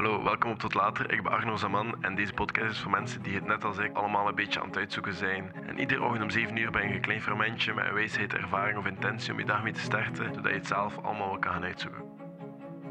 [0.00, 1.12] Hallo, welkom op Tot Later.
[1.12, 3.96] Ik ben Arno Zaman en deze podcast is voor mensen die het net als ik
[3.96, 5.52] allemaal een beetje aan het uitzoeken zijn.
[5.66, 8.78] En iedere ochtend om 7 uur ben je een klein fermentje met een wijsheid, ervaring
[8.78, 11.52] of intentie om je dag mee te starten, zodat je het zelf allemaal wel kan
[11.52, 12.02] gaan uitzoeken.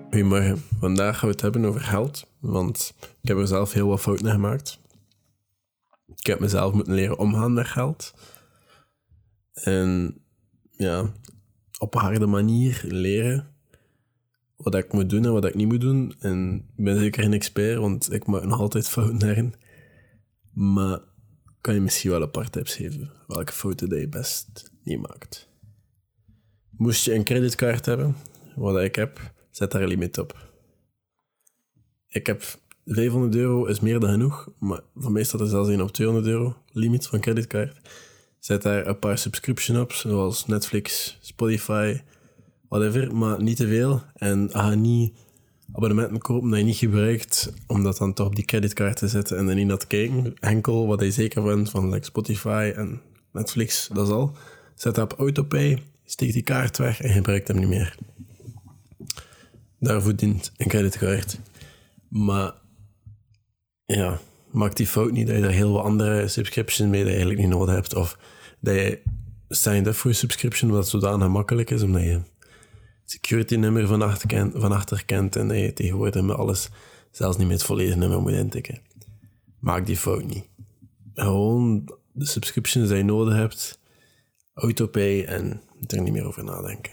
[0.02, 0.64] Goedemorgen.
[0.80, 4.32] Vandaag gaan we het hebben over geld, want ik heb er zelf heel wat fouten
[4.32, 4.80] gemaakt.
[6.16, 8.14] Ik heb mezelf moeten leren omgaan met geld.
[9.54, 10.22] En
[10.72, 11.06] ja,
[11.80, 13.59] op een harde manier leren
[14.64, 16.14] wat ik moet doen en wat ik niet moet doen.
[16.20, 19.54] En ik ben zeker geen expert, want ik maak nog altijd fouten daarin.
[20.54, 21.00] Maar
[21.62, 25.50] kan je misschien wel een paar tips geven welke fouten dat je best niet maakt.
[26.70, 28.16] Moest je een creditcard hebben,
[28.56, 30.48] wat ik heb, zet daar een limiet op.
[32.08, 32.44] Ik heb
[32.86, 36.28] 500 euro is meer dan genoeg, maar voor mij staat er zelfs een op 200
[36.28, 37.90] euro limiet van creditcard.
[38.40, 42.00] Zet daar een paar subscription op, zoals Netflix, Spotify,
[42.70, 44.02] whatever, maar niet te veel.
[44.14, 45.14] En ga niet
[45.74, 49.38] abonnementen kopen dat je niet gebruikt, om dat dan toch op die creditcard te zetten
[49.38, 50.34] en dan naar te kijken.
[50.40, 54.36] Enkel wat je zeker bent van like Spotify en Netflix, dat is al.
[54.76, 57.96] Zet dat op autopay, steek die kaart weg en gebruik hem niet meer.
[59.80, 61.40] Daarvoor dient een creditcard.
[62.08, 62.54] Maar
[63.86, 64.20] ja,
[64.52, 67.40] maak die fout niet dat je er heel wat andere subscriptions mee dat je eigenlijk
[67.48, 67.96] niet nodig hebt.
[67.96, 68.18] Of
[68.60, 69.02] dat je
[69.50, 72.22] signed up voor je subscription, wat zodanig makkelijk is, omdat je
[73.10, 74.54] security nummer van achter, kent,
[75.36, 76.70] van en je tegenwoordig met alles
[77.12, 78.82] zelfs niet meer het volledige nummer moet intikken.
[79.60, 80.48] Maak die fout niet.
[81.14, 83.80] Gewoon de subscriptions die je nodig hebt,
[84.54, 86.92] autopay en er niet meer over nadenken.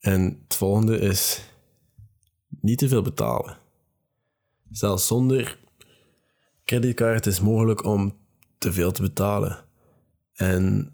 [0.00, 1.42] En het volgende is
[2.60, 3.58] niet te veel betalen.
[4.70, 5.58] Zelfs zonder
[6.64, 8.16] creditcard is mogelijk om
[8.58, 9.64] te veel te betalen.
[10.32, 10.92] En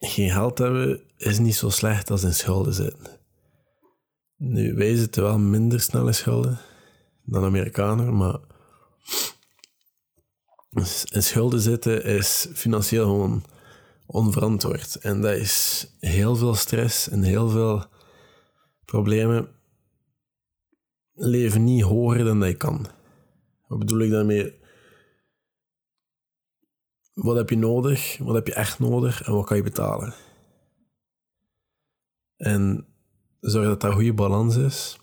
[0.00, 3.18] geen geld hebben is niet zo slecht als in schulden zitten.
[4.36, 6.58] Nu, wij zitten wel minder snel in schulden
[7.24, 8.38] dan Amerikanen, maar
[11.10, 13.44] in schulden zitten is financieel gewoon
[14.06, 14.96] onverantwoord.
[14.96, 17.84] En dat is heel veel stress en heel veel
[18.84, 19.48] problemen
[21.14, 22.86] leven niet hoger dan dat je kan.
[23.66, 24.59] Wat bedoel ik daarmee?
[27.22, 28.18] Wat heb je nodig?
[28.18, 29.22] Wat heb je echt nodig?
[29.22, 30.14] En wat kan je betalen?
[32.36, 32.86] En
[33.40, 34.98] zorg dat daar een goede balans is.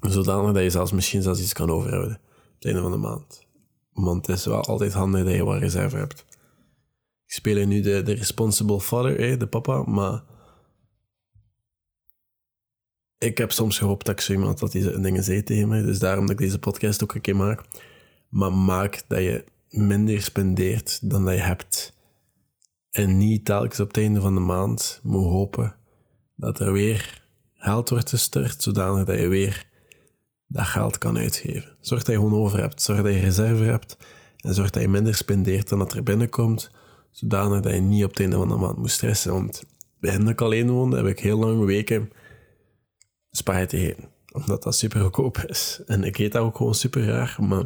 [0.00, 2.14] Zodanig dat je zelfs misschien zelfs iets kan overhouden.
[2.14, 3.46] Op het einde van de maand.
[3.92, 6.24] Want het is wel altijd handig dat je wat reserve hebt.
[7.26, 10.22] Ik speel nu de, de responsible father, de papa, maar
[13.18, 15.82] ik heb soms gehoopt dat ik zo iemand dat die dingen zei tegen mij.
[15.82, 17.64] Dus daarom dat ik deze podcast ook een keer maak.
[18.28, 19.44] Maar maak dat je
[19.76, 21.96] minder spendeert dan dat je hebt.
[22.90, 25.76] En niet telkens op het einde van de maand moet hopen
[26.36, 27.22] dat er weer
[27.54, 29.66] geld wordt gestort, zodanig dat je weer
[30.46, 31.76] dat geld kan uitgeven.
[31.80, 32.82] Zorg dat je gewoon over hebt.
[32.82, 33.96] Zorg dat je reserve hebt.
[34.36, 36.70] En zorg dat je minder spendeert dan dat er binnenkomt,
[37.10, 39.32] zodanig dat je niet op het einde van de maand moet stressen.
[39.32, 39.64] Want
[40.00, 42.10] begin ik alleen woonde, heb ik heel lang weken
[43.30, 44.08] spaghetti eten.
[44.32, 45.82] Omdat dat super goedkoop is.
[45.86, 47.64] En ik eet dat ook gewoon super raar, maar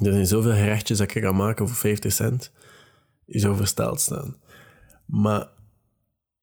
[0.00, 2.52] er zijn zoveel gerechtjes dat ik kan maken voor 50 cent,
[3.26, 4.36] die zo versteld staan.
[5.06, 5.48] Maar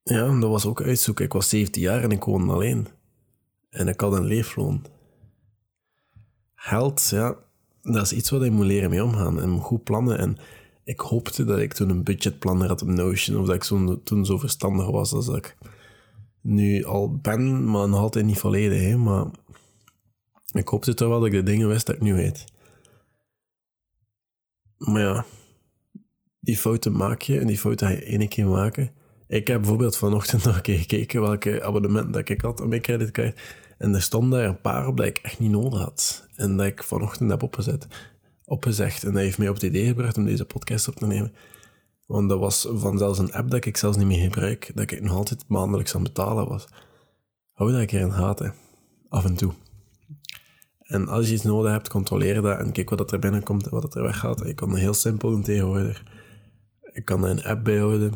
[0.03, 1.25] ja, dat was ook uitzoeken.
[1.25, 2.87] Ik was 17 jaar en ik woonde alleen.
[3.69, 4.85] En ik had een leefloon.
[6.55, 7.35] Geld, ja,
[7.81, 10.17] dat is iets wat je moet leren mee omgaan en goed plannen.
[10.17, 10.37] En
[10.83, 14.25] ik hoopte dat ik toen een budgetplanner had op Notion, of dat ik zo, toen
[14.25, 15.57] zo verstandig was als ik
[16.41, 18.81] nu al ben, maar nog altijd niet volledig.
[18.81, 18.97] Hè?
[18.97, 19.25] Maar
[20.51, 22.52] ik hoopte toch wel dat ik de dingen wist dat ik nu weet.
[24.83, 25.25] Maar ja,
[26.39, 28.91] die fouten maak je en die fouten ga je één keer maken.
[29.27, 32.81] Ik heb bijvoorbeeld vanochtend nog een keer gekeken welke abonnementen dat ik had op mijn
[32.81, 33.41] creditcard.
[33.77, 36.27] En er stonden daar een paar op dat ik echt niet nodig had.
[36.35, 37.87] En dat ik vanochtend heb opgezet,
[38.45, 39.03] opgezegd.
[39.03, 41.33] En dat heeft mij op het idee gebracht om deze podcast op te nemen.
[42.05, 45.01] Want dat was van zelfs een app dat ik zelfs niet meer gebruik, dat ik
[45.01, 46.67] nog altijd maandelijks aan betalen was.
[47.51, 48.53] Hou dat een keer in gaten.
[49.09, 49.53] Af en toe.
[50.93, 53.95] En als je iets nodig hebt, controleer dat en kijk wat er binnenkomt en wat
[53.95, 54.41] er weggaat.
[54.45, 56.03] Je kan dat heel simpel doen tegenwoordig.
[56.91, 58.13] Ik kan er een app bijhouden.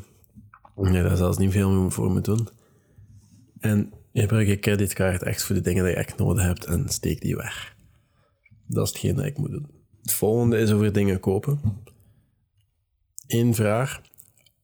[0.75, 2.47] Ja, daar zelfs niet veel voor moeten doen.
[3.59, 6.89] En je gebruikt je creditcard echt voor de dingen die je echt nodig hebt en
[6.89, 7.75] steek die weg.
[8.67, 9.69] Dat is hetgeen dat ik moet doen.
[10.01, 11.59] Het volgende is over dingen kopen.
[13.27, 14.01] Eén vraag.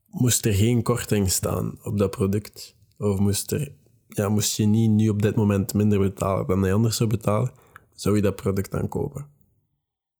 [0.10, 2.76] Moest er geen korting staan op dat product?
[2.98, 3.72] Of moest, er,
[4.08, 7.62] ja, moest je niet nu op dit moment minder betalen dan je anders zou betalen?
[7.94, 9.22] Zou je dat product dan kopen?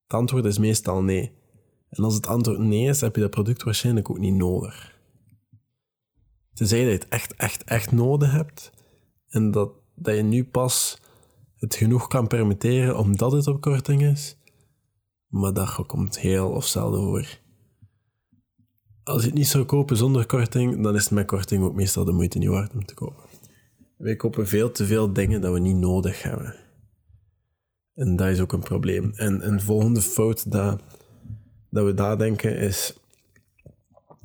[0.04, 1.32] Het antwoord is meestal nee.
[1.90, 4.98] En als het antwoord nee is, heb je dat product waarschijnlijk ook niet nodig.
[6.54, 8.72] Tenzij dat je het echt, echt, echt nodig hebt
[9.28, 11.02] en dat dat je nu pas
[11.56, 14.38] het genoeg kan permitteren omdat het op korting is.
[15.28, 17.40] Maar dat komt heel of zelden voor.
[19.04, 22.06] Als je het niet zou kopen zonder korting, dan is het met korting ook meestal
[22.06, 23.24] de moeite niet waard om te kopen.
[23.98, 26.56] Wij kopen veel te veel dingen dat we niet nodig hebben.
[27.96, 29.12] En dat is ook een probleem.
[29.16, 30.82] En een volgende fout dat,
[31.70, 32.98] dat we daar denken is...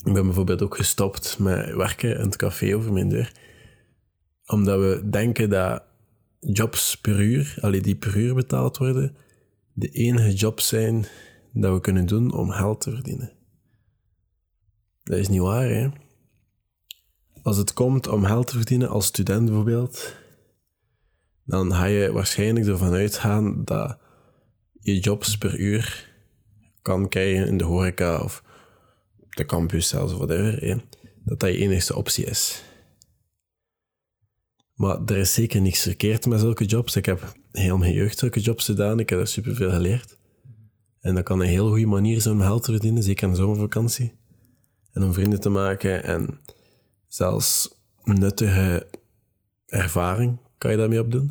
[0.04, 3.32] Ik ben bijvoorbeeld ook gestopt met werken in het café over mijn deur.
[4.46, 5.82] Omdat we denken dat
[6.40, 9.16] jobs per uur, alleen die per uur betaald worden,
[9.72, 11.06] de enige jobs zijn
[11.52, 13.32] dat we kunnen doen om geld te verdienen.
[15.02, 15.88] Dat is niet waar, hè?
[17.42, 20.14] Als het komt om geld te verdienen als student bijvoorbeeld,
[21.48, 23.98] dan ga je waarschijnlijk ervan uitgaan dat
[24.80, 26.12] je jobs per uur
[26.82, 28.42] kan krijgen in de horeca of
[29.30, 30.82] de campus zelfs of whatever,
[31.24, 32.62] dat dat je enigste optie is.
[34.74, 36.96] Maar er is zeker niks verkeerd met zulke jobs.
[36.96, 38.98] Ik heb heel mijn jeugd zulke jobs gedaan.
[38.98, 40.16] Ik heb er superveel geleerd.
[41.00, 43.36] En dat kan een heel goede manier zijn om geld te verdienen, zeker in de
[43.36, 44.12] zomervakantie.
[44.92, 46.40] En om vrienden te maken en
[47.06, 47.74] zelfs
[48.04, 48.86] nuttige
[49.66, 51.30] ervaring kan je daarmee opdoen.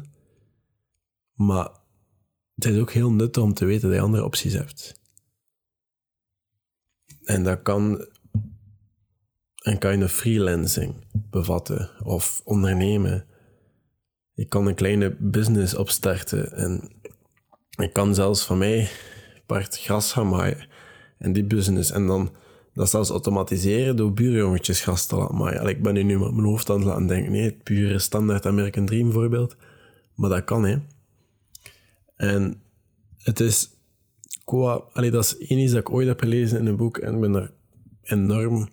[1.34, 1.70] Maar
[2.56, 5.02] het is ook heel nuttig om te weten dat je andere opties hebt.
[7.24, 8.08] En dat kan
[9.56, 13.28] een kind of freelancing bevatten of ondernemen
[14.38, 16.92] ik kan een kleine business opstarten en
[17.78, 18.90] ik kan zelfs van mij
[19.46, 20.68] part gras gaan maaien
[21.20, 22.36] in die business en dan
[22.78, 26.70] dat zelfs automatiseren door buurjongetjes gas te laten ik ben nu nu met mijn hoofd
[26.70, 29.56] aan het laten denken, nee, het pure standaard American Dream voorbeeld,
[30.16, 30.78] maar dat kan, hè.
[32.16, 32.62] En
[33.18, 33.70] het is
[34.44, 37.14] qua, allee, dat is één iets dat ik ooit heb gelezen in een boek en
[37.14, 37.54] ik ben er
[38.02, 38.70] enorm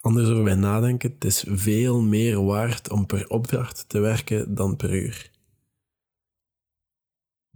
[0.00, 1.10] anders over bij nadenken.
[1.10, 5.30] Het is veel meer waard om per opdracht te werken dan per uur.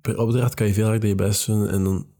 [0.00, 2.11] Per opdracht kan je veel harder je best doen en dan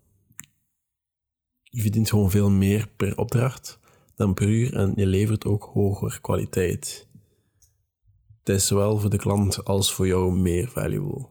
[1.73, 3.79] je verdient gewoon veel meer per opdracht
[4.15, 7.09] dan per uur en je levert ook hoger kwaliteit.
[8.39, 11.27] Het is zowel voor de klant als voor jou meer valuable.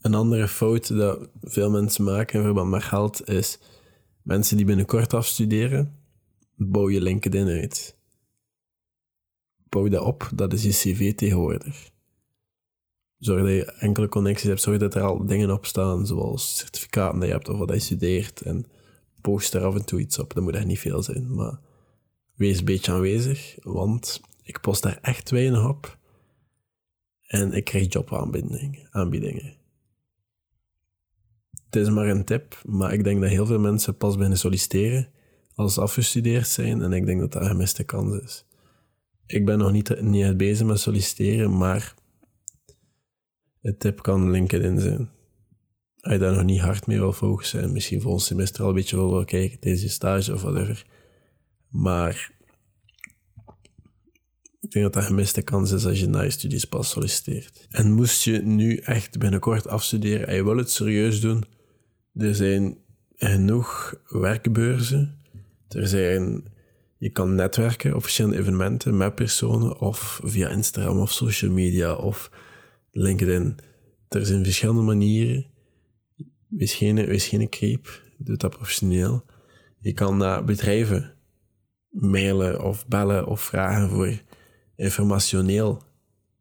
[0.00, 3.58] Een andere fout dat veel mensen maken in verband met geld is
[4.22, 5.98] mensen die binnenkort afstuderen,
[6.56, 8.00] bouw je LinkedIn uit
[9.72, 11.90] bouw dat op, dat is je cv tegenwoordig.
[13.18, 17.18] Zorg dat je enkele connecties hebt, zorg dat er al dingen op staan, zoals certificaten
[17.18, 18.40] dat je hebt of wat je studeert.
[18.40, 18.66] En
[19.22, 21.58] post er af en toe iets op, dat moet echt niet veel zijn, maar
[22.34, 25.98] wees een beetje aanwezig, want ik post daar echt weinig op.
[27.26, 29.56] En ik krijg jobaanbiedingen.
[31.64, 35.08] Het is maar een tip, maar ik denk dat heel veel mensen pas beginnen solliciteren
[35.54, 36.82] als ze afgestudeerd zijn.
[36.82, 38.44] En ik denk dat dat een gemiste kans is
[39.32, 41.94] ik ben nog niet, niet bezig met solliciteren, maar
[43.60, 45.10] het tip kan LinkedIn zijn.
[46.02, 48.96] Als je daar nog niet hard mee wil focussen misschien volgend semester al een beetje
[48.96, 50.86] wil kijken, deze stage of whatever.
[51.68, 52.32] Maar
[54.60, 57.66] ik denk dat dat gemiste kans is als je na je studies pas solliciteert.
[57.70, 61.44] En moest je nu echt binnenkort afstuderen en je wil het serieus doen,
[62.14, 62.78] er zijn
[63.16, 65.20] genoeg werkbeurzen.
[65.68, 66.44] Er zijn
[67.02, 72.30] je kan netwerken op verschillende evenementen met personen of via Instagram of social media of
[72.90, 73.56] LinkedIn.
[74.08, 75.46] Er zijn verschillende manieren.
[76.56, 78.02] Wees geen, wees creep.
[78.18, 79.24] Doe dat professioneel.
[79.78, 81.14] Je kan naar bedrijven
[81.90, 84.22] mailen of bellen of vragen voor
[84.76, 85.82] informationeel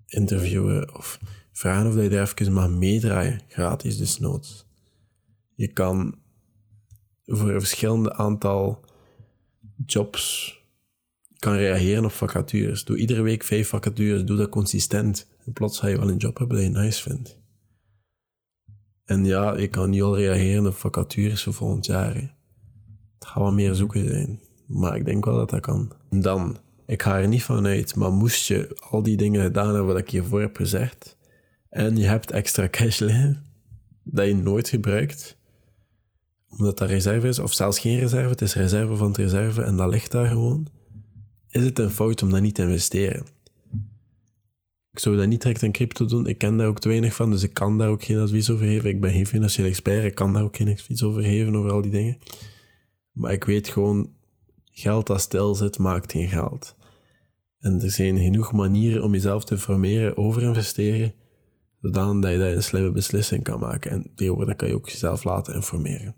[0.06, 1.20] interviewen of
[1.52, 4.66] vragen of dat je daar even mag meedraaien, gratis dus noods.
[5.56, 6.20] Je kan
[7.26, 8.86] voor een verschillende aantal
[9.86, 10.60] jobs
[11.38, 12.84] kan reageren op vacatures.
[12.84, 15.28] Doe iedere week vijf vacatures, doe dat consistent.
[15.46, 17.41] En plots ga je wel een job hebben die je nice vindt.
[19.12, 22.16] En ja, je kan niet al reageren op vacatures voor volgend jaar.
[22.16, 24.40] Het gaat wel meer zoeken zijn.
[24.68, 25.92] Maar ik denk wel dat dat kan.
[26.10, 29.86] Dan, ik ga er niet van uit, maar moest je al die dingen gedaan hebben
[29.86, 31.18] wat ik hiervoor heb gezegd,
[31.70, 33.44] en je hebt extra cash liggen,
[34.04, 35.38] dat je nooit gebruikt,
[36.50, 39.76] omdat dat reserve is, of zelfs geen reserve, het is reserve van het reserve en
[39.76, 40.68] dat ligt daar gewoon,
[41.50, 43.26] is het een fout om dat niet te investeren.
[45.02, 46.28] Zou dat niet direct in crypto doen.
[46.28, 48.66] Ik ken daar ook te weinig van, dus ik kan daar ook geen advies over
[48.66, 48.90] geven.
[48.90, 51.82] Ik ben geen financieel expert, ik kan daar ook geen advies over geven, over al
[51.82, 52.18] die dingen.
[53.12, 54.10] Maar ik weet gewoon,
[54.72, 56.76] geld dat stil zit, maakt geen geld.
[57.60, 61.14] En er zijn genoeg manieren om jezelf te informeren over investeren,
[61.82, 63.92] zodat je daar een slimme beslissing kan maken.
[63.92, 66.16] En tegenwoordig kan je ook jezelf laten informeren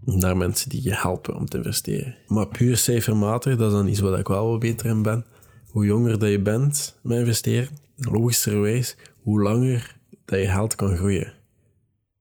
[0.00, 2.16] naar mensen die je helpen om te investeren.
[2.26, 5.24] Maar puur cijfermatig, dat is dan iets waar ik wel wat beter in ben.
[5.74, 11.32] Hoe jonger dat je bent met investeren, logischerwijs hoe langer dat je geld kan groeien.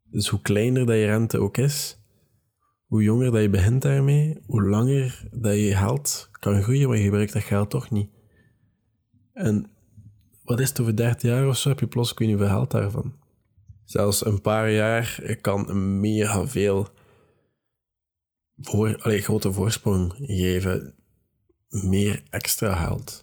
[0.04, 1.98] Dus hoe kleiner dat je rente ook is,
[2.86, 7.04] hoe jonger dat je begint daarmee, hoe langer dat je geld kan groeien, maar je
[7.04, 8.10] gebruikt dat geld toch niet.
[9.34, 9.70] En
[10.44, 12.72] wat is het over 30 jaar of zo, heb je plots weet niet hoeveel geld
[12.72, 13.14] daarvan.
[13.86, 16.88] Zelfs een paar jaar kan mega veel
[18.58, 20.96] voor, grote voorsprong geven.
[21.70, 23.23] Meer extra geld.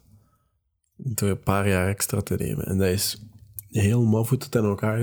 [1.03, 2.67] Door een paar jaar extra te nemen.
[2.67, 3.23] En dat is
[3.69, 5.01] heel maf ten elkaar.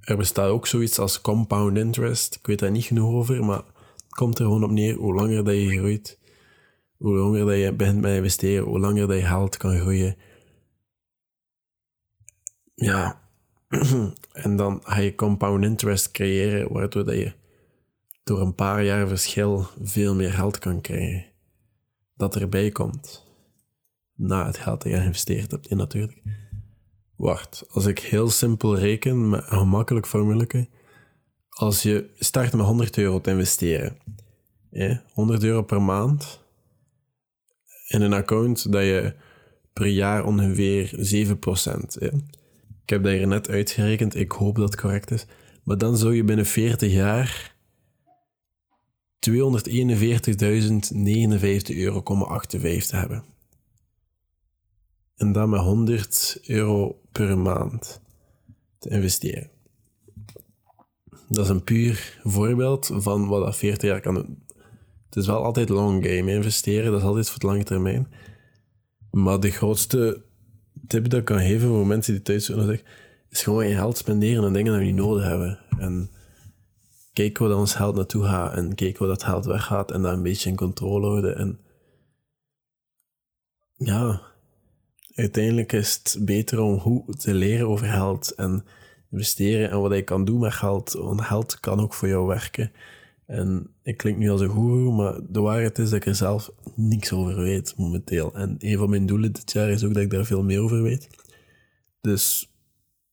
[0.00, 2.34] Er bestaat ook zoiets als compound interest.
[2.34, 4.96] Ik weet daar niet genoeg over, maar het komt er gewoon op neer.
[4.96, 6.18] Hoe langer dat je groeit,
[6.96, 10.16] hoe langer dat je begint met investeren, hoe langer dat je geld kan groeien.
[12.74, 13.20] Ja.
[14.32, 17.32] en dan ga je compound interest creëren, waardoor dat je
[18.24, 21.24] door een paar jaar verschil veel meer geld kan krijgen.
[22.16, 23.29] Dat erbij komt.
[24.22, 26.22] Na het geld dat je geïnvesteerd hebt in natuurlijk.
[27.16, 30.68] Wacht, als ik heel simpel reken met een gemakkelijk formule.
[31.48, 33.96] Als je start met 100 euro te investeren.
[35.12, 36.40] 100 euro per maand.
[37.88, 39.14] In een account dat je
[39.72, 40.94] per jaar ongeveer 7%.
[42.82, 44.14] Ik heb dat hier net uitgerekend.
[44.14, 45.26] Ik hoop dat het correct is.
[45.64, 47.54] Maar dan zou je binnen 40 jaar
[49.30, 52.02] 241.059,58 euro
[52.88, 53.24] hebben.
[55.20, 58.00] En dan met 100 euro per maand
[58.78, 59.50] te investeren.
[61.28, 64.42] Dat is een puur voorbeeld van wat dat 40 jaar kan doen.
[65.06, 68.08] Het is wel altijd long game investeren, dat is altijd voor de lange termijn.
[69.10, 70.22] Maar de grootste
[70.86, 72.80] tip dat ik kan geven voor mensen die thuis zullen
[73.28, 75.58] is gewoon je geld spenderen aan dingen die we niet nodig hebben.
[75.78, 76.10] En
[77.12, 80.22] kijken waar ons geld naartoe gaat en kijken waar dat geld weggaat en dat een
[80.22, 81.36] beetje in controle houden.
[81.36, 81.60] En
[83.76, 84.29] ja,
[85.20, 88.64] uiteindelijk is het beter om hoe te leren over geld en
[89.10, 90.92] investeren en wat je kan doen met geld.
[90.92, 92.72] Want geld kan ook voor jou werken.
[93.26, 96.50] En ik klink nu als een goeroe, maar de waarheid is dat ik er zelf
[96.74, 98.34] niks over weet momenteel.
[98.34, 100.82] En een van mijn doelen dit jaar is ook dat ik daar veel meer over
[100.82, 101.08] weet.
[102.00, 102.52] Dus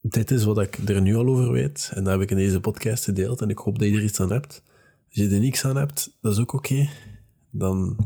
[0.00, 1.90] dit is wat ik er nu al over weet.
[1.94, 3.40] En dat heb ik in deze podcast gedeeld.
[3.40, 4.62] En ik hoop dat je er iets aan hebt.
[5.08, 6.88] Als je er niks aan hebt, dat is ook oké.
[7.50, 7.96] Dan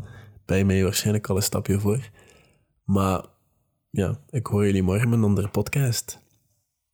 [0.44, 2.10] ben je mij waarschijnlijk al een stapje voor.
[2.84, 3.24] Maar
[3.92, 6.20] ja, ik hoor jullie morgen met een andere podcast.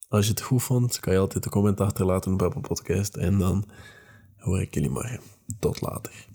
[0.08, 3.16] Als je het goed vond, kan je altijd een comment achterlaten op Apple Podcast.
[3.16, 3.64] En dan
[4.36, 5.20] hoor ik jullie morgen.
[5.58, 6.27] Tot later.